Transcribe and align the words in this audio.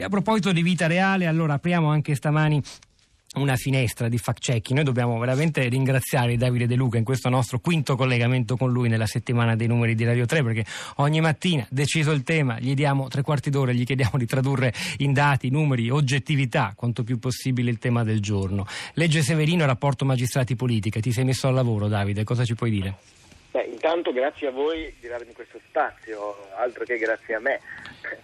E 0.00 0.04
a 0.04 0.08
proposito 0.08 0.50
di 0.50 0.62
vita 0.62 0.86
reale, 0.86 1.26
allora 1.26 1.52
apriamo 1.52 1.90
anche 1.90 2.14
stamani 2.14 2.58
una 3.34 3.54
finestra 3.56 4.08
di 4.08 4.16
fact 4.16 4.40
checking. 4.40 4.76
Noi 4.76 4.84
dobbiamo 4.84 5.18
veramente 5.18 5.68
ringraziare 5.68 6.38
Davide 6.38 6.66
De 6.66 6.74
Luca 6.74 6.96
in 6.96 7.04
questo 7.04 7.28
nostro 7.28 7.58
quinto 7.58 7.96
collegamento 7.96 8.56
con 8.56 8.72
lui 8.72 8.88
nella 8.88 9.04
settimana 9.04 9.56
dei 9.56 9.66
numeri 9.66 9.94
di 9.94 10.06
Radio 10.06 10.24
3 10.24 10.42
perché 10.42 10.64
ogni 10.96 11.20
mattina, 11.20 11.66
deciso 11.68 12.12
il 12.12 12.22
tema, 12.22 12.58
gli 12.58 12.72
diamo 12.72 13.08
tre 13.08 13.20
quarti 13.20 13.50
d'ora, 13.50 13.72
gli 13.72 13.84
chiediamo 13.84 14.16
di 14.16 14.24
tradurre 14.24 14.72
in 15.00 15.12
dati, 15.12 15.50
numeri, 15.50 15.90
oggettività 15.90 16.72
quanto 16.74 17.04
più 17.04 17.18
possibile 17.18 17.70
il 17.70 17.78
tema 17.78 18.02
del 18.02 18.22
giorno. 18.22 18.66
Legge 18.94 19.20
Severino, 19.20 19.66
rapporto 19.66 20.06
magistrati-politica. 20.06 20.98
Ti 20.98 21.12
sei 21.12 21.24
messo 21.24 21.46
al 21.46 21.52
lavoro 21.52 21.88
Davide, 21.88 22.24
cosa 22.24 22.46
ci 22.46 22.54
puoi 22.54 22.70
dire? 22.70 22.94
Beh, 23.50 23.64
intanto 23.64 24.12
grazie 24.12 24.46
a 24.46 24.50
voi 24.50 24.94
di 24.98 25.08
darmi 25.08 25.34
questo 25.34 25.60
spazio, 25.68 26.48
altro 26.56 26.84
che 26.84 26.96
grazie 26.96 27.34
a 27.34 27.40
me. 27.40 27.60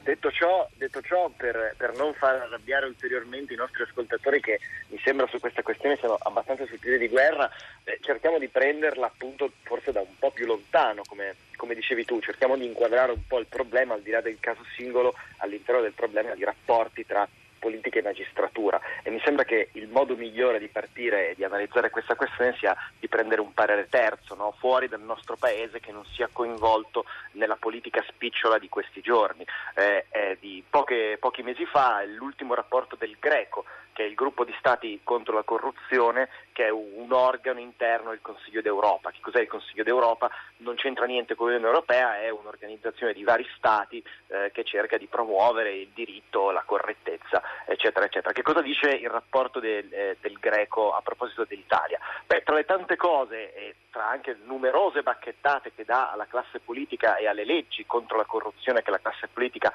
Detto 0.02 0.30
ciò, 0.30 0.66
detto 0.74 1.02
ciò 1.02 1.29
per, 1.36 1.74
per, 1.76 1.95
non 1.96 2.14
far 2.14 2.36
arrabbiare 2.36 2.86
ulteriormente 2.86 3.52
i 3.52 3.56
nostri 3.56 3.82
ascoltatori 3.82 4.40
che 4.40 4.58
mi 4.89 4.99
sembra 5.04 5.26
su 5.26 5.39
questa 5.39 5.62
questione 5.62 5.96
siano 5.96 6.16
abbastanza 6.21 6.64
sul 6.66 6.79
piede 6.79 6.99
di 6.99 7.08
guerra, 7.08 7.50
eh, 7.85 7.99
cerchiamo 8.00 8.39
di 8.39 8.49
prenderla 8.49 9.07
appunto 9.07 9.50
forse 9.62 9.93
da 9.93 10.00
un 10.00 10.18
po' 10.18 10.30
più 10.30 10.46
lontano, 10.46 11.02
come, 11.07 11.35
come 11.57 11.75
dicevi 11.75 12.04
tu, 12.04 12.21
cerchiamo 12.21 12.57
di 12.57 12.64
inquadrare 12.64 13.12
un 13.12 13.26
po' 13.26 13.39
il 13.39 13.46
problema 13.46 13.94
al 13.94 14.02
di 14.02 14.11
là 14.11 14.21
del 14.21 14.39
caso 14.40 14.64
singolo 14.76 15.14
all'interno 15.39 15.82
del 15.82 15.93
problema 15.93 16.35
di 16.35 16.44
rapporti 16.44 17.04
tra 17.04 17.29
politica 17.66 17.98
e 17.98 18.02
magistratura 18.02 18.80
e 19.02 19.11
mi 19.11 19.20
sembra 19.25 19.43
che 19.43 19.70
il 19.72 19.88
modo 19.88 20.14
migliore 20.14 20.61
di 20.61 20.68
partire 20.68 21.30
e 21.30 21.34
di 21.34 21.43
analizzare 21.43 21.90
questa 21.90 22.14
questione 22.14 22.54
sia 22.58 22.76
di 22.96 23.08
prendere 23.08 23.40
un 23.40 23.52
parere 23.52 23.88
terzo, 23.88 24.36
no? 24.36 24.54
fuori 24.57 24.86
dal 24.86 25.00
nostro 25.00 25.34
paese 25.36 25.80
che 25.80 25.90
non 25.90 26.04
sia 26.04 26.29
coinvolto 26.32 27.04
nella 27.32 27.57
politica 27.57 28.04
spicciola 28.07 28.58
di 28.58 28.68
questi 28.68 29.00
giorni. 29.00 29.44
Eh, 29.74 30.07
eh, 30.10 30.36
di 30.38 30.62
poche, 30.68 31.16
pochi 31.18 31.43
mesi 31.43 31.66
fa 31.66 32.05
l'ultimo 32.05 32.55
rapporto 32.55 32.94
del 32.94 33.16
Greco, 33.19 33.64
che 33.96 34.05
è 34.05 34.06
il 34.06 34.14
gruppo 34.14 34.44
di 34.44 34.55
stati 34.58 35.00
contro 35.02 35.34
la 35.34 35.42
corruzione, 35.42 36.28
che 36.52 36.66
è 36.66 36.70
un 36.70 37.10
organo 37.12 37.60
interno 37.60 38.10
del 38.10 38.20
Consiglio 38.20 38.60
d'Europa. 38.60 39.10
Che 39.10 39.20
cos'è 39.22 39.41
il 39.41 39.48
Consiglio 39.48 39.84
d'Europa? 39.84 40.30
Non 40.58 40.74
c'entra 40.74 41.06
niente 41.06 41.34
con 41.34 41.46
l'Unione 41.46 41.66
Europea, 41.66 42.20
è 42.20 42.28
un'organizzazione 42.28 43.14
di 43.14 43.24
vari 43.24 43.46
stati 43.56 44.04
eh, 44.26 44.50
che 44.52 44.64
cerca 44.64 44.98
di 44.98 45.06
promuovere 45.06 45.72
il 45.72 45.88
diritto, 45.94 46.50
la 46.50 46.62
correttezza 46.66 47.42
eccetera, 47.64 48.06
eccetera. 48.06 48.32
Che 48.32 48.42
cosa 48.42 48.60
dice 48.60 48.90
il 48.90 49.08
rapporto 49.08 49.60
del, 49.60 49.92
eh, 49.92 50.16
del 50.20 50.38
Greco 50.38 50.92
a 50.94 51.00
proposito 51.00 51.44
dell'Italia? 51.44 51.98
Beh, 52.26 52.42
tra 52.42 52.54
le 52.54 52.64
tante 52.64 52.96
cose 52.96 53.54
e 53.54 53.74
tra 53.90 54.08
anche 54.08 54.36
numerose 54.44 55.02
bacchettate 55.02 55.72
che 55.74 55.84
dà 55.84 56.10
alla 56.10 56.26
classe 56.26 56.60
politica 56.60 57.16
e 57.16 57.26
alle 57.26 57.44
leggi 57.44 57.86
contro 57.86 58.16
la 58.16 58.24
corruzione 58.24 58.82
che 58.82 58.90
la 58.90 59.00
classe 59.00 59.28
politica 59.28 59.72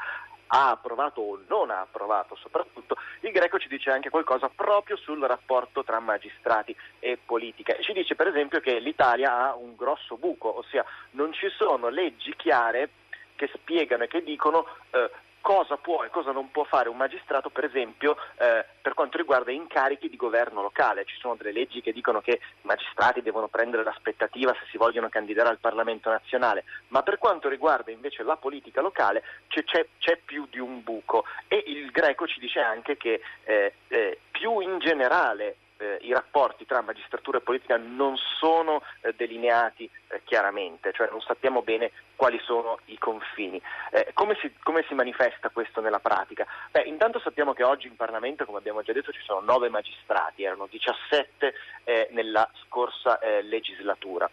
ha 0.53 0.71
approvato 0.71 1.21
o 1.21 1.39
non 1.47 1.69
ha 1.69 1.79
approvato 1.79 2.35
soprattutto, 2.35 2.97
il 3.21 3.31
Greco 3.31 3.57
ci 3.57 3.69
dice 3.69 3.89
anche 3.89 4.09
qualcosa 4.09 4.49
proprio 4.53 4.97
sul 4.97 5.21
rapporto 5.21 5.83
tra 5.83 5.99
magistrati 5.99 6.75
e 6.99 7.17
politica. 7.23 7.75
Ci 7.79 7.93
dice 7.93 8.15
per 8.15 8.27
esempio 8.27 8.59
che 8.59 8.79
l'Italia 8.79 9.37
ha 9.37 9.55
un 9.55 9.75
grosso 9.75 10.17
buco, 10.17 10.57
ossia 10.57 10.85
non 11.11 11.31
ci 11.33 11.47
sono 11.55 11.89
leggi 11.89 12.35
chiare 12.35 12.89
che 13.35 13.49
spiegano 13.53 14.03
e 14.03 14.07
che 14.07 14.23
dicono 14.23 14.67
eh, 14.91 15.09
cosa 15.41 15.77
può 15.77 16.03
e 16.03 16.09
cosa 16.09 16.31
non 16.31 16.51
può 16.51 16.63
fare 16.63 16.87
un 16.87 16.97
magistrato, 16.97 17.49
per 17.49 17.65
esempio, 17.65 18.15
eh, 18.37 18.65
per 18.81 18.93
quanto 18.93 19.17
riguarda 19.17 19.51
incarichi 19.51 20.09
di 20.09 20.15
governo 20.15 20.61
locale. 20.61 21.05
Ci 21.05 21.17
sono 21.19 21.35
delle 21.35 21.51
leggi 21.51 21.81
che 21.81 21.91
dicono 21.91 22.21
che 22.21 22.39
i 22.41 22.67
magistrati 22.67 23.21
devono 23.21 23.47
prendere 23.47 23.83
l'aspettativa 23.83 24.53
se 24.53 24.65
si 24.69 24.77
vogliono 24.77 25.09
candidare 25.09 25.49
al 25.49 25.59
Parlamento 25.59 26.09
nazionale, 26.09 26.63
ma 26.89 27.01
per 27.01 27.17
quanto 27.17 27.49
riguarda 27.49 27.91
invece 27.91 28.23
la 28.23 28.37
politica 28.37 28.81
locale 28.81 29.23
c'è, 29.47 29.63
c'è, 29.63 29.85
c'è 29.97 30.17
più 30.23 30.47
di 30.49 30.59
un 30.59 30.83
buco 30.83 31.25
e 31.47 31.63
il 31.67 31.91
greco 31.91 32.27
ci 32.27 32.39
dice 32.39 32.59
anche 32.59 32.95
che 32.95 33.21
eh, 33.43 33.73
eh, 33.87 34.19
più 34.31 34.59
in 34.59 34.79
generale 34.79 35.57
eh, 35.81 35.97
i 36.01 36.13
rapporti 36.13 36.65
tra 36.65 36.81
magistratura 36.81 37.39
e 37.39 37.41
politica 37.41 37.77
non 37.77 38.15
sono 38.17 38.83
eh, 39.01 39.13
delineati 39.15 39.89
eh, 40.07 40.21
chiaramente, 40.23 40.93
cioè 40.93 41.09
non 41.09 41.21
sappiamo 41.21 41.63
bene 41.63 41.91
quali 42.15 42.39
sono 42.43 42.79
i 42.85 42.97
confini. 42.97 43.59
Eh, 43.91 44.11
come 44.13 44.37
si, 44.39 44.53
come, 44.61 44.85
si, 44.87 44.93
manifesta 44.93 45.49
questo 45.49 45.81
nella 45.81 45.99
pratica? 45.99 46.45
Beh, 46.69 46.83
intanto 46.83 47.19
sappiamo 47.19 47.53
che 47.53 47.63
oggi 47.63 47.87
in 47.87 47.95
Parlamento, 47.95 48.45
come 48.45 48.59
abbiamo 48.59 48.83
già 48.83 48.93
detto, 48.93 49.11
ci 49.11 49.23
sono 49.23 49.41
nove 49.41 49.69
magistrati, 49.69 50.43
erano 50.43 50.67
17 50.69 51.53
eh, 51.83 52.07
nella 52.11 52.49
scorsa 52.65 53.19
eh, 53.19 53.41
legislatura. 53.41 54.29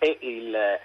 E 0.00 0.18
il, 0.20 0.78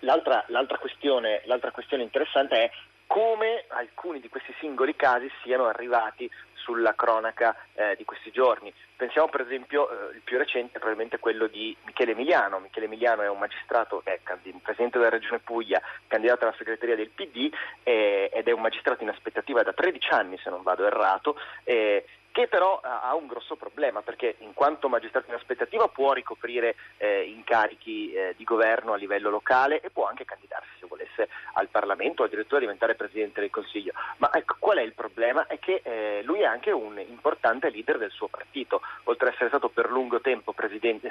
l'altra, 0.00 0.44
l'altra, 0.48 0.78
questione, 0.78 1.42
l'altra 1.44 1.70
questione 1.70 2.02
interessante 2.02 2.56
è 2.56 2.70
come 3.06 3.64
alcuni 3.68 4.20
di 4.20 4.28
questi 4.28 4.54
singoli 4.58 4.96
casi 4.96 5.30
siano 5.42 5.66
arrivati 5.66 6.30
sulla 6.66 6.94
cronaca 6.96 7.56
eh, 7.74 7.94
di 7.96 8.04
questi 8.04 8.32
giorni. 8.32 8.74
Pensiamo 8.96 9.28
per 9.28 9.42
esempio, 9.42 9.88
eh, 9.88 10.16
il 10.16 10.22
più 10.22 10.36
recente 10.36 10.78
probabilmente 10.78 11.20
quello 11.20 11.46
di 11.46 11.76
Michele 11.84 12.10
Emiliano. 12.10 12.58
Michele 12.58 12.86
Emiliano 12.86 13.22
è 13.22 13.28
un 13.28 13.38
magistrato, 13.38 14.02
è 14.04 14.18
presidente 14.62 14.98
della 14.98 15.10
Regione 15.10 15.38
Puglia, 15.38 15.80
candidato 16.08 16.44
alla 16.44 16.56
segreteria 16.58 16.96
del 16.96 17.10
PD 17.10 17.52
eh, 17.84 18.30
ed 18.32 18.48
è 18.48 18.50
un 18.50 18.62
magistrato 18.62 19.04
in 19.04 19.10
aspettativa 19.10 19.62
da 19.62 19.72
13 19.72 20.08
anni, 20.10 20.38
se 20.38 20.50
non 20.50 20.62
vado 20.62 20.84
errato 20.84 21.36
che 22.36 22.48
però 22.48 22.80
ha 22.82 23.14
un 23.14 23.26
grosso 23.26 23.56
problema 23.56 24.02
perché 24.02 24.36
in 24.40 24.52
quanto 24.52 24.90
magistrato 24.90 25.30
in 25.30 25.36
aspettativa 25.36 25.88
può 25.88 26.12
ricoprire 26.12 26.74
eh, 26.98 27.22
incarichi 27.22 28.12
eh, 28.12 28.34
di 28.36 28.44
governo 28.44 28.92
a 28.92 28.96
livello 28.96 29.30
locale 29.30 29.80
e 29.80 29.88
può 29.88 30.04
anche 30.04 30.26
candidarsi 30.26 30.85
se 31.16 31.26
volesse 31.26 31.28
al 31.54 31.68
Parlamento 31.68 32.22
o 32.22 32.26
addirittura 32.26 32.60
diventare 32.60 32.94
Presidente 32.94 33.40
del 33.40 33.50
Consiglio. 33.50 33.92
Ma 34.18 34.30
ecco, 34.32 34.56
qual 34.58 34.78
è 34.78 34.82
il 34.82 34.92
problema? 34.92 35.46
È 35.46 35.58
che 35.58 35.80
eh, 35.82 36.20
lui 36.22 36.40
è 36.40 36.44
anche 36.44 36.70
un 36.70 36.98
importante 36.98 37.70
leader 37.70 37.98
del 37.98 38.10
suo 38.10 38.28
partito, 38.28 38.82
oltre 39.04 39.28
ad 39.28 39.32
essere 39.34 39.48
stato 39.48 39.68
per 39.70 39.90
lungo 39.90 40.20
tempo 40.20 40.54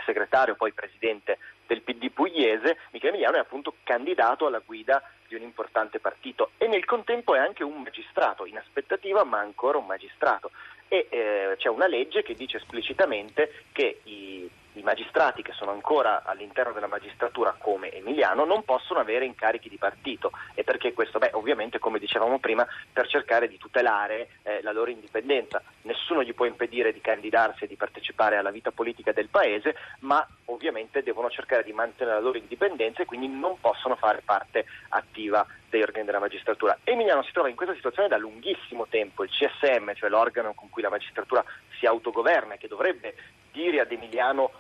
segretario, 0.06 0.56
poi 0.56 0.72
Presidente 0.72 1.40
del 1.66 1.82
PD 1.82 2.12
pugliese, 2.12 2.78
Michele 2.92 3.14
Emiliano 3.14 3.38
è 3.38 3.40
appunto 3.40 3.76
candidato 3.84 4.46
alla 4.46 4.62
guida 4.64 5.02
di 5.28 5.36
un 5.36 5.42
importante 5.42 6.00
partito 6.00 6.52
e 6.58 6.68
nel 6.68 6.86
contempo 6.86 7.34
è 7.34 7.40
anche 7.40 7.64
un 7.64 7.82
magistrato, 7.82 8.46
in 8.46 8.58
aspettativa 8.58 9.24
ma 9.24 9.40
ancora 9.40 9.80
un 9.80 9.86
magistrato 9.86 10.52
e 10.88 11.08
eh, 11.10 11.56
c'è 11.58 11.70
una 11.70 11.88
legge 11.88 12.22
che 12.22 12.36
dice 12.36 12.58
esplicitamente 12.58 13.64
che 13.72 14.02
i, 14.04 14.50
i, 14.76 14.84
magistrati 14.84 15.42
che 15.42 15.54
sono 15.54 15.72
ancora 15.72 16.24
all'interno 16.24 16.74
della 16.74 16.88
magistratura 16.88 17.56
come 17.58 17.92
Emiliano 17.92 18.46
non 18.46 18.64
possono 18.64 19.00
avere 19.00 19.26
incarichi 19.26 19.70
di 19.70 19.78
partito 19.78 20.32
e 20.54 20.64
perché 20.64 20.94
questo? 20.94 21.20
Beh, 21.20 21.32
ovviamente 21.34 21.80
come 21.80 22.00
dicevamo 22.00 22.40
prima 22.40 22.66
per 22.92 23.08
cercare 23.08 23.48
di 23.48 23.58
tutelare 23.58 24.30
eh, 24.44 24.62
la 24.62 24.72
loro 24.72 24.92
indipendenza. 24.92 25.62
Nessuno 25.84 26.24
gli 26.24 26.34
può 26.34 26.46
impedire 26.46 26.94
di 26.94 27.02
candidarsi 27.02 27.64
e 27.64 27.68
di 27.68 27.76
partecipare 27.76 28.38
alla 28.38 28.52
vita 28.52 28.72
politica 28.72 29.12
del 29.12 29.30
paese, 29.30 29.76
ma 30.00 30.26
ovviamente 30.46 31.04
devono 31.04 31.30
cercare 31.30 31.64
di 31.64 31.74
mantenere 31.74 32.18
la 32.18 32.22
loro 32.22 32.38
indipendenza 32.38 33.02
e 33.02 33.06
quindi 33.06 33.28
non 33.28 33.60
possono 33.60 33.96
fare 33.96 34.22
parte 34.24 34.66
attiva 34.90 35.46
degli 35.70 35.82
organi 35.82 36.06
della 36.06 36.20
magistratura. 36.20 36.78
Emiliano 36.84 37.24
si 37.24 37.32
trova 37.32 37.50
in 37.50 37.56
questa 37.56 37.76
situazione 37.76 38.08
da 38.08 38.18
lunghissimo 38.18 38.88
tempo, 38.88 39.24
il 39.24 39.30
CSM, 39.30 39.94
cioè 39.94 40.10
l'organo 40.10 40.54
con 40.54 40.70
cui 40.70 40.82
la 40.82 40.90
magistratura 40.90 41.44
si 41.78 41.86
autogoverna 41.86 42.54
e 42.54 42.58
che 42.58 42.68
dovrebbe 42.68 43.16
dire 43.52 43.80
ad 43.80 43.92
Emiliano 43.92 44.52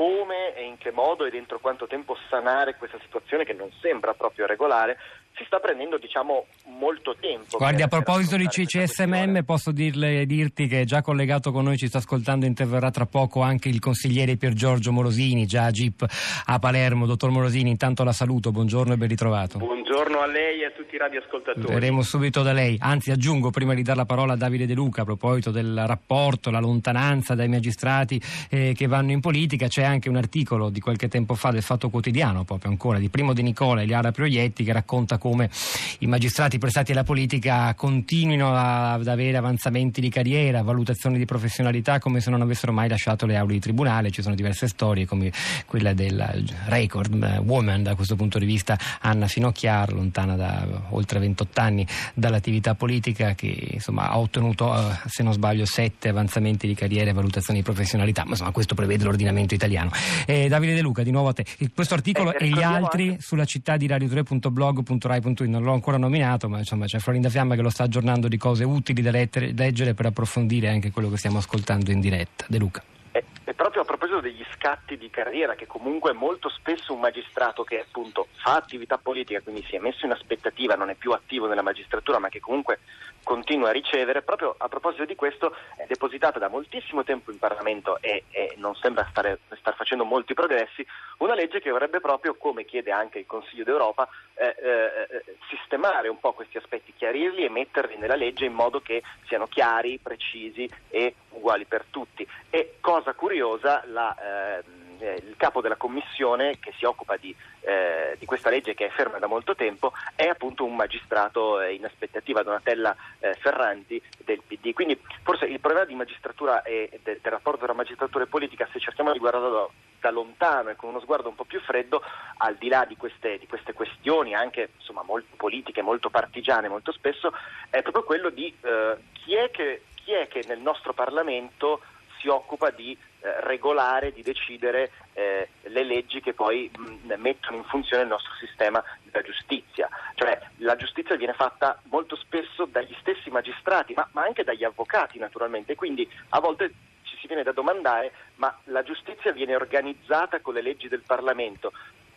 come 0.00 0.54
e 0.56 0.64
in 0.64 0.78
che 0.78 0.92
modo 0.92 1.26
e 1.26 1.30
dentro 1.30 1.60
quanto 1.60 1.86
tempo 1.86 2.16
sanare 2.30 2.74
questa 2.76 2.98
situazione 3.04 3.44
che 3.44 3.52
non 3.52 3.68
sembra 3.82 4.14
proprio 4.14 4.46
regolare, 4.46 4.96
si 5.36 5.44
sta 5.44 5.58
prendendo 5.58 5.98
diciamo 5.98 6.46
molto 6.78 7.14
tempo. 7.20 7.58
Guardi, 7.58 7.82
a 7.82 7.86
proposito 7.86 8.38
di 8.38 8.46
CCSMM 8.46 9.44
posso 9.44 9.72
dirle, 9.72 10.24
dirti 10.24 10.68
che 10.68 10.80
è 10.80 10.84
già 10.84 11.02
collegato 11.02 11.52
con 11.52 11.64
noi, 11.64 11.76
ci 11.76 11.86
sta 11.86 11.98
ascoltando, 11.98 12.46
interverrà 12.46 12.90
tra 12.90 13.04
poco 13.04 13.42
anche 13.42 13.68
il 13.68 13.78
consigliere 13.78 14.36
Pier 14.36 14.54
Giorgio 14.54 14.90
Morosini, 14.90 15.44
già 15.44 15.66
a 15.66 15.70
GIP 15.70 16.06
a 16.46 16.58
Palermo. 16.58 17.04
Dottor 17.04 17.28
Morosini, 17.28 17.68
intanto 17.68 18.02
la 18.02 18.12
saluto, 18.12 18.52
buongiorno 18.52 18.94
e 18.94 18.96
ben 18.96 19.08
ritrovato. 19.08 19.58
Buongiorno 19.58 19.79
a 19.98 20.26
lei 20.26 20.60
e 20.60 20.66
a 20.66 20.70
tutti 20.70 20.94
i 20.94 20.98
radioascoltatori. 20.98 21.66
Verremo 21.66 22.02
subito 22.02 22.42
da 22.42 22.52
lei, 22.52 22.76
anzi 22.78 23.10
aggiungo 23.10 23.50
prima 23.50 23.74
di 23.74 23.82
dare 23.82 23.98
la 23.98 24.04
parola 24.04 24.34
a 24.34 24.36
Davide 24.36 24.64
De 24.64 24.74
Luca 24.74 25.02
a 25.02 25.04
proposito 25.04 25.50
del 25.50 25.82
rapporto, 25.84 26.50
la 26.50 26.60
lontananza 26.60 27.34
dai 27.34 27.48
magistrati 27.48 28.20
eh, 28.50 28.72
che 28.76 28.86
vanno 28.86 29.10
in 29.10 29.20
politica, 29.20 29.66
c'è 29.66 29.82
anche 29.82 30.08
un 30.08 30.16
articolo 30.16 30.70
di 30.70 30.78
qualche 30.78 31.08
tempo 31.08 31.34
fa 31.34 31.50
del 31.50 31.62
Fatto 31.62 31.90
Quotidiano, 31.90 32.44
proprio 32.44 32.70
ancora, 32.70 32.98
di 32.98 33.08
Primo 33.08 33.32
De 33.32 33.42
Nicola 33.42 33.82
e 33.82 33.84
Liara 33.84 34.12
Proietti 34.12 34.62
che 34.62 34.72
racconta 34.72 35.18
come 35.18 35.50
i 35.98 36.06
magistrati 36.06 36.58
prestati 36.58 36.92
alla 36.92 37.04
politica 37.04 37.74
continuino 37.74 38.54
ad 38.54 39.06
avere 39.08 39.36
avanzamenti 39.36 40.00
di 40.00 40.08
carriera, 40.08 40.62
valutazioni 40.62 41.18
di 41.18 41.24
professionalità 41.24 41.98
come 41.98 42.20
se 42.20 42.30
non 42.30 42.42
avessero 42.42 42.72
mai 42.72 42.88
lasciato 42.88 43.26
le 43.26 43.36
aule 43.36 43.54
di 43.54 43.60
tribunale. 43.60 44.10
Ci 44.10 44.22
sono 44.22 44.36
diverse 44.36 44.68
storie 44.68 45.04
come 45.04 45.32
quella 45.66 45.94
del 45.94 46.44
record 46.66 47.42
woman 47.44 47.82
da 47.82 47.96
questo 47.96 48.14
punto 48.14 48.38
di 48.38 48.46
vista 48.46 48.78
Anna 49.00 49.26
Finocchiaro 49.26 49.79
PR, 49.84 49.92
lontana 49.92 50.36
da 50.36 50.66
oltre 50.90 51.18
28 51.18 51.60
anni 51.60 51.86
dall'attività 52.14 52.74
politica, 52.74 53.34
che 53.34 53.68
insomma, 53.72 54.08
ha 54.10 54.18
ottenuto, 54.18 54.74
eh, 54.74 54.96
se 55.06 55.22
non 55.22 55.32
sbaglio, 55.32 55.64
sette 55.64 56.08
avanzamenti 56.08 56.66
di 56.66 56.74
carriera 56.74 57.10
e 57.10 57.12
valutazioni 57.12 57.60
di 57.60 57.64
professionalità, 57.64 58.24
ma 58.24 58.30
insomma 58.30 58.50
questo 58.50 58.74
prevede 58.74 59.04
l'ordinamento 59.04 59.54
italiano. 59.54 59.90
Eh, 60.26 60.48
Davide 60.48 60.74
De 60.74 60.80
Luca, 60.80 61.02
di 61.02 61.10
nuovo 61.10 61.28
a 61.28 61.32
te. 61.32 61.44
Questo 61.74 61.94
articolo 61.94 62.34
eh, 62.34 62.44
e 62.44 62.48
gli 62.48 62.62
altri 62.62 63.08
anche... 63.10 63.22
sulla 63.22 63.44
città 63.44 63.76
di 63.76 63.86
radio3.blog.rai.it 63.86 65.40
non 65.42 65.62
l'ho 65.62 65.72
ancora 65.72 65.96
nominato, 65.96 66.48
ma 66.48 66.58
insomma 66.58 66.86
c'è 66.86 66.98
Florinda 66.98 67.28
Fiamma 67.28 67.54
che 67.54 67.62
lo 67.62 67.70
sta 67.70 67.84
aggiornando 67.84 68.28
di 68.28 68.36
cose 68.36 68.64
utili 68.64 69.02
da 69.02 69.10
leggere 69.10 69.94
per 69.94 70.06
approfondire 70.06 70.68
anche 70.68 70.90
quello 70.90 71.10
che 71.10 71.16
stiamo 71.16 71.38
ascoltando 71.38 71.90
in 71.90 72.00
diretta. 72.00 72.44
De 72.48 72.58
Luca. 72.58 72.82
E 73.12 73.54
proprio 73.54 73.82
a 73.82 73.84
proposito 73.84 74.20
degli 74.20 74.44
scatti 74.54 74.96
di 74.96 75.10
carriera, 75.10 75.54
che 75.54 75.66
comunque 75.66 76.12
molto 76.12 76.48
spesso 76.48 76.92
un 76.92 77.00
magistrato 77.00 77.64
che 77.64 77.80
appunto 77.80 78.28
fa 78.36 78.54
attività 78.54 78.98
politica, 78.98 79.40
quindi 79.40 79.64
si 79.64 79.74
è 79.74 79.80
messo 79.80 80.06
in 80.06 80.12
aspettativa, 80.12 80.76
non 80.76 80.90
è 80.90 80.94
più 80.94 81.10
attivo 81.10 81.48
nella 81.48 81.62
magistratura, 81.62 82.18
ma 82.18 82.28
che 82.28 82.38
comunque 82.38 82.78
continua 83.22 83.68
a 83.68 83.72
ricevere, 83.72 84.22
proprio 84.22 84.54
a 84.56 84.68
proposito 84.68 85.04
di 85.04 85.14
questo 85.14 85.54
è 85.76 85.84
depositata 85.86 86.38
da 86.38 86.48
moltissimo 86.48 87.04
tempo 87.04 87.30
in 87.30 87.38
Parlamento 87.38 88.00
e, 88.00 88.24
e 88.30 88.54
non 88.56 88.74
sembra 88.76 89.06
stare, 89.10 89.40
star 89.58 89.74
facendo 89.74 90.04
molti 90.04 90.34
progressi, 90.34 90.86
una 91.18 91.34
legge 91.34 91.60
che 91.60 91.70
vorrebbe 91.70 92.00
proprio, 92.00 92.34
come 92.36 92.64
chiede 92.64 92.92
anche 92.92 93.18
il 93.18 93.26
Consiglio 93.26 93.64
d'Europa, 93.64 94.08
eh, 94.34 94.54
eh, 94.62 95.24
sistemare 95.48 96.08
un 96.08 96.18
po' 96.18 96.32
questi 96.32 96.56
aspetti, 96.56 96.94
chiarirli 96.96 97.44
e 97.44 97.50
metterli 97.50 97.96
nella 97.98 98.16
legge 98.16 98.46
in 98.46 98.54
modo 98.54 98.80
che 98.80 99.02
siano 99.26 99.46
chiari, 99.46 99.98
precisi 100.02 100.68
e 100.88 101.14
uguali 101.40 101.64
per 101.64 101.86
tutti. 101.90 102.26
E 102.50 102.76
cosa 102.80 103.14
curiosa, 103.14 103.82
la, 103.86 104.14
eh, 104.14 104.62
il 105.00 105.34
capo 105.36 105.60
della 105.60 105.76
commissione 105.76 106.58
che 106.60 106.72
si 106.76 106.84
occupa 106.84 107.16
di, 107.16 107.34
eh, 107.60 108.16
di, 108.18 108.26
questa 108.26 108.50
legge 108.50 108.74
che 108.74 108.86
è 108.86 108.90
ferma 108.90 109.18
da 109.18 109.26
molto 109.26 109.54
tempo 109.54 109.92
è 110.14 110.26
appunto 110.26 110.64
un 110.64 110.76
magistrato 110.76 111.60
eh, 111.60 111.74
in 111.74 111.84
aspettativa, 111.84 112.42
Donatella 112.42 112.94
eh, 113.18 113.34
Ferranti 113.34 114.00
del 114.24 114.42
PD. 114.46 114.72
Quindi 114.72 115.00
forse 115.22 115.46
il 115.46 115.60
problema 115.60 115.86
di 115.86 115.94
magistratura 115.94 116.62
e 116.62 117.00
del, 117.02 117.18
del 117.20 117.32
rapporto 117.32 117.64
tra 117.64 117.72
magistratura 117.72 118.24
e 118.24 118.28
politica, 118.28 118.68
se 118.72 118.78
cerchiamo 118.78 119.12
di 119.12 119.18
guardarlo 119.18 119.72
da 120.00 120.10
lontano 120.10 120.70
e 120.70 120.76
con 120.76 120.90
uno 120.90 121.00
sguardo 121.00 121.28
un 121.28 121.34
po' 121.34 121.44
più 121.44 121.60
freddo, 121.60 122.02
al 122.38 122.56
di 122.56 122.68
là 122.68 122.84
di 122.84 122.96
queste, 122.96 123.38
di 123.38 123.46
queste 123.46 123.72
questioni, 123.72 124.34
anche 124.34 124.70
insomma, 124.78 125.02
molto 125.02 125.36
politiche, 125.36 125.82
molto 125.82 126.10
partigiane 126.10 126.68
molto 126.68 126.92
spesso, 126.92 127.32
è 127.68 127.82
proprio 127.82 128.04
quello 128.04 128.30
di 128.30 128.54
eh, 128.62 128.96
chi 129.12 129.34
è 129.34 129.50
che 129.50 129.82
chi 130.10 130.16
è 130.16 130.26
che 130.26 130.44
nel 130.48 130.58
nostro 130.58 130.92
Parlamento 130.92 131.80
si 132.18 132.26
occupa 132.26 132.70
di 132.70 132.90
eh, 132.92 133.40
regolare, 133.42 134.12
di 134.12 134.22
decidere 134.22 134.90
eh, 135.12 135.48
le 135.62 135.84
leggi 135.84 136.20
che 136.20 136.34
poi 136.34 136.68
mh, 136.76 137.14
mettono 137.14 137.58
in 137.58 137.64
funzione 137.64 138.02
il 138.02 138.08
nostro 138.08 138.32
sistema 138.44 138.82
della 139.04 139.24
giustizia. 139.24 139.88
Cioè 140.14 140.38
la 140.56 140.74
giustizia 140.74 141.16
viene 141.16 141.32
fatta 141.32 141.80
molto 141.84 142.16
spesso 142.16 142.64
dagli 142.64 142.94
stessi 143.00 143.30
magistrati, 143.30 143.94
ma, 143.94 144.06
ma 144.12 144.22
anche 144.22 144.42
dagli 144.42 144.64
avvocati 144.64 145.18
naturalmente, 145.18 145.76
quindi 145.76 146.08
a 146.30 146.40
volte 146.40 146.72
ci 147.04 147.16
si 147.20 147.28
viene 147.28 147.44
da 147.44 147.52
domandare 147.52 148.12
ma 148.36 148.54
la 148.64 148.82
giustizia 148.82 149.30
viene 149.32 149.54
organizzata 149.54 150.40
con 150.40 150.54
le 150.54 150.62
leggi 150.62 150.88
del 150.88 151.02
Parlamento 151.06 151.72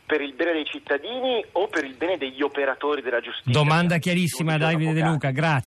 per 0.06 0.22
il 0.22 0.34
bene 0.34 0.54
dei 0.54 0.66
cittadini 0.66 1.44
o 1.54 1.68
per 1.68 1.86
il 1.86 1.96
bene 1.96 2.18
degli 2.18 2.42
operatori 2.42 3.02
della 3.02 3.22
giustizia? 3.22 3.54
Domanda 3.54 3.98
chiarissima 3.98 4.58
Davide 4.58 4.94
De 4.94 5.02
Luca, 5.02 5.32
grazie. 5.32 5.62